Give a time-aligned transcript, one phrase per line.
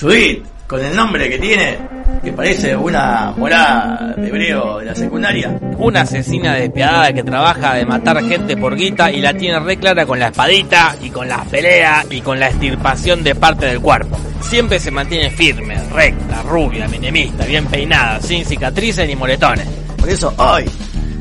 [0.00, 1.76] Judith, con el nombre que tiene,
[2.24, 5.60] que parece una morada de hebreo de la secundaria.
[5.76, 10.06] Una asesina despiadada que trabaja de matar gente por guita y la tiene re clara
[10.06, 14.18] con la espadita y con las peleas y con la extirpación de parte del cuerpo.
[14.40, 19.66] Siempre se mantiene firme, recta, rubia, minimista, bien peinada, sin cicatrices ni moretones.
[19.98, 20.64] Por eso hoy,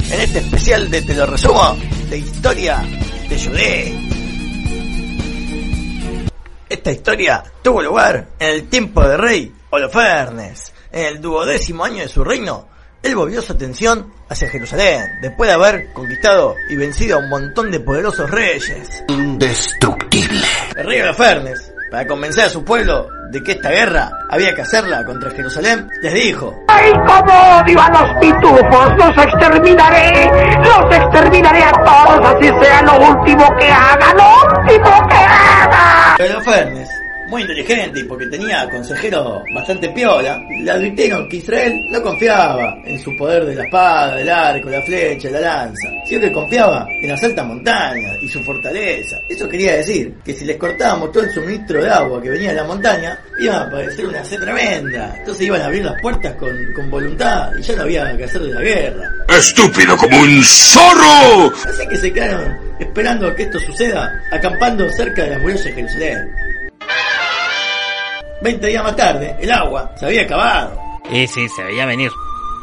[0.09, 1.75] en este especial de Te lo resumo,
[2.09, 2.77] de historia
[3.27, 4.08] de Judith.
[6.79, 10.71] Esta historia tuvo lugar en el tiempo del rey Holofernes.
[10.93, 12.69] En el duodécimo año de su reino,
[13.03, 17.69] él volvió su atención hacia Jerusalén, después de haber conquistado y vencido a un montón
[17.69, 19.03] de poderosos reyes.
[19.09, 20.41] Indestructible.
[20.77, 25.05] El rey Holofernes, para convencer a su pueblo de que esta guerra había que hacerla
[25.05, 28.97] contra Jerusalén, les dijo, ¡Ay, cómo odio a los pitufos!
[28.97, 30.31] ¡Los exterminaré!
[30.63, 32.35] ¡Los exterminaré a todos!
[32.35, 36.15] Así sea lo último que haga, lo último que haga.
[36.17, 36.89] Pero Holofernes,
[37.29, 42.99] muy inteligente y porque tenía consejeros bastante piola, le advirtieron que Israel no confiaba en
[42.99, 47.09] su poder de la espada, el arco, la flecha, la lanza, sino que confiaba en
[47.09, 49.17] las altas montañas y su fortaleza.
[49.29, 52.55] Eso quería decir que si les cortábamos todo el suministro de agua que venía de
[52.55, 55.15] la montaña, iba a aparecer una sed tremenda.
[55.19, 58.41] Entonces iban a abrir las puertas con, con voluntad y ya no había que hacer
[58.41, 59.09] de la guerra.
[59.29, 61.53] Estúpido como un zorro.
[61.67, 66.49] Así que se quedaron esperando que esto suceda, acampando cerca de las murallas de Jerusalén.
[68.41, 70.79] Veinte días más tarde, el agua se había acabado
[71.11, 72.11] Y sí, se veía venir.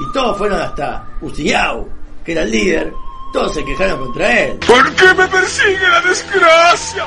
[0.00, 1.88] y todos fueron hasta Uziau,
[2.24, 2.92] que era el líder.
[3.32, 4.58] Todos se quejaron contra él.
[4.66, 7.04] ¿Por qué me persigue la desgracia?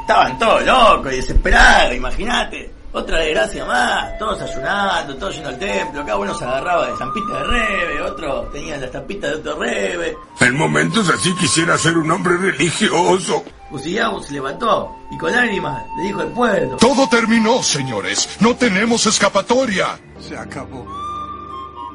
[0.00, 2.70] Estaban todos locos y desesperados, imagínate.
[2.90, 7.32] Otra desgracia más, todos ayunando, todos yendo al templo, cada uno se agarraba de estampita
[7.34, 10.16] de rebe, otro tenía la estampita de otro rebe.
[10.40, 13.44] En momentos así quisiera ser un hombre religioso.
[13.70, 18.28] Uziau se levantó y con lágrimas le dijo al pueblo, Todo terminó, señores.
[18.40, 19.98] No tenemos escapatoria.
[20.18, 20.86] Se acabó.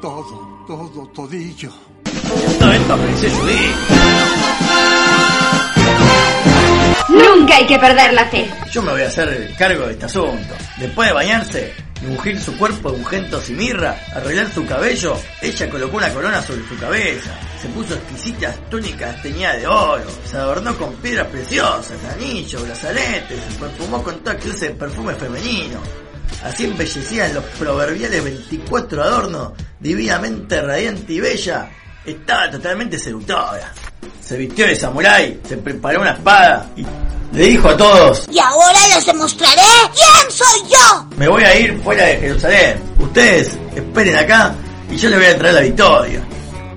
[0.00, 1.70] Todo, todo, todillo.
[2.04, 3.76] en todo esto apareció Judith.
[7.08, 8.50] Nunca hay que perder la fe.
[8.72, 10.54] Yo me voy a hacer cargo de este asunto.
[10.78, 15.70] Después de bañarse y ungir su cuerpo de ungentos y mirra, arreglar su cabello, ella
[15.70, 17.38] colocó una corona sobre su cabeza.
[17.60, 23.58] Se puso exquisitas túnicas teñidas de oro, se adornó con piedras preciosas, anillos, brazaletes, se
[23.58, 25.80] perfumó con toda clase de perfume femenino.
[26.42, 31.70] Así embellecida en los proverbiales 24 adornos, divinamente radiante y bella,
[32.04, 33.72] estaba totalmente seductora.
[34.22, 36.84] Se vistió de samurái, se preparó una espada y
[37.36, 39.62] le dijo a todos, Y ahora les demostraré
[39.94, 41.06] quién soy yo.
[41.16, 42.80] me voy a ir fuera de Jerusalén.
[43.00, 44.54] Ustedes esperen acá
[44.90, 46.22] y yo les voy a traer la victoria.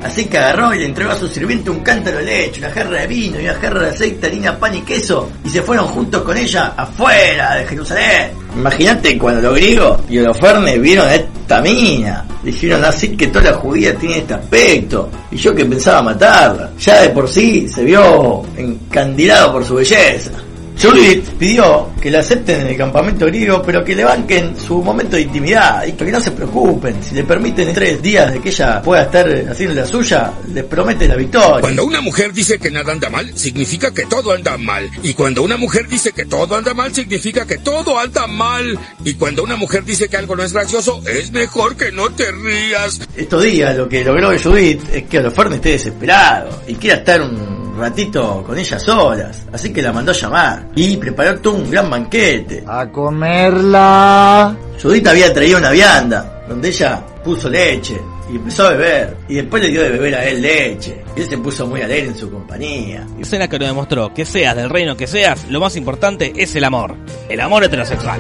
[0.03, 3.01] Así que agarró y le entregó a su sirviente un cántaro de leche, una jarra
[3.01, 6.21] de vino y una jarra de aceite, harina, pan y queso y se fueron juntos
[6.21, 8.31] con ella afuera de Jerusalén.
[8.55, 12.25] Imagínate cuando los griegos y Holofernes vieron a esta mina.
[12.43, 15.09] Dijeron así que toda la judía tiene este aspecto.
[15.31, 16.71] Y yo que pensaba matarla.
[16.79, 20.31] Ya de por sí se vio encandilado por su belleza.
[20.79, 25.15] Judith pidió que la acepten en el campamento griego, pero que le banquen su momento
[25.15, 27.01] de intimidad y que no se preocupen.
[27.01, 31.07] Si le permiten tres días de que ella pueda estar haciendo la suya, les promete
[31.07, 31.61] la victoria.
[31.61, 34.89] Cuando una mujer dice que nada anda mal, significa que todo anda mal.
[35.01, 38.77] Y cuando una mujer dice que todo anda mal, significa que todo anda mal.
[39.03, 42.31] Y cuando una mujer dice que algo no es gracioso, es mejor que no te
[42.31, 43.01] rías.
[43.15, 47.75] Estos días lo que logró Judith es que Holofernes esté desesperado y quiera estar un
[47.77, 49.45] ratito con ella solas.
[49.51, 52.63] Así que la mandó a llamar y preparó todo un gran banquete.
[52.67, 54.55] A comerla.
[54.81, 57.99] Judith había traído una vianda donde ella puso leche
[58.31, 59.17] y empezó a beber.
[59.27, 61.03] Y después le dio de beber a él leche.
[61.15, 63.05] Y él se puso muy alegre en su compañía.
[63.19, 66.63] Escena que nos demostró que seas del reino que seas, lo más importante es el
[66.63, 66.95] amor.
[67.29, 68.19] El amor heterosexual.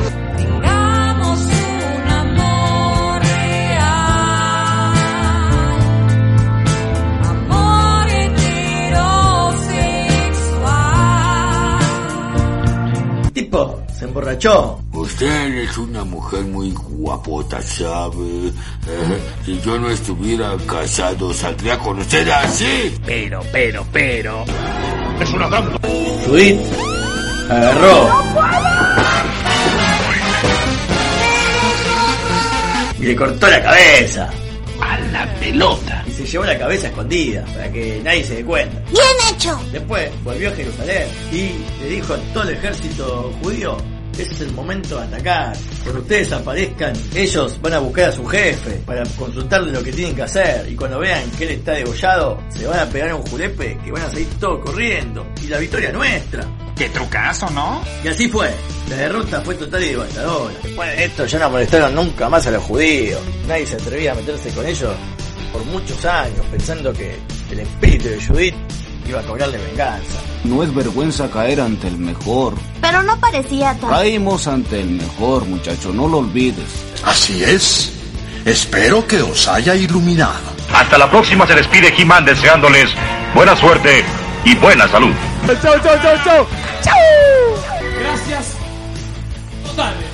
[14.17, 14.79] Emborrachó.
[14.93, 18.47] Usted es una mujer muy guapota, ¿sabe?
[18.47, 22.95] Eh, si yo no estuviera casado, saldría con usted así.
[23.05, 24.43] Pero, pero, pero.
[26.25, 26.59] Judith
[27.49, 28.09] agarró
[32.99, 34.29] y le cortó la cabeza.
[34.79, 36.03] A la pelota.
[36.07, 38.79] Y se llevó la cabeza escondida para que nadie se dé cuenta.
[38.91, 39.59] Bien hecho.
[39.71, 41.51] Después volvió a Jerusalén y
[41.81, 43.77] le dijo a todo el ejército judío,
[44.23, 45.55] ese es el momento de atacar.
[45.83, 50.15] Cuando ustedes aparezcan, ellos van a buscar a su jefe para consultarle lo que tienen
[50.15, 50.69] que hacer.
[50.69, 53.91] Y cuando vean que él está degollado, se van a pegar a un julepe que
[53.91, 55.27] van a salir todos corriendo.
[55.43, 56.45] Y la victoria es nuestra.
[56.75, 57.81] Qué trucazo, ¿no?
[58.03, 58.51] Y así fue.
[58.89, 60.53] La derrota fue total y devastadora.
[60.63, 63.19] Después de esto ya no molestaron nunca más a los judíos.
[63.47, 64.93] Nadie se atrevía a meterse con ellos
[65.51, 67.15] por muchos años, pensando que
[67.51, 68.55] el espíritu de Judith
[69.07, 70.19] iba a cobrarle venganza.
[70.47, 72.53] No es vergüenza caer ante el mejor.
[72.81, 73.89] Pero no parecía tan...
[73.89, 76.65] Caímos ante el mejor, muchacho, no lo olvides.
[77.03, 77.91] Así es.
[78.45, 80.39] Espero que os haya iluminado.
[80.73, 82.89] Hasta la próxima se despide He-Man deseándoles
[83.35, 84.05] buena suerte
[84.45, 85.13] y buena salud.
[85.45, 86.47] Chau, chau, chau, chau.
[86.81, 86.93] Chau.
[87.99, 88.53] Gracias.
[89.65, 90.06] Totales.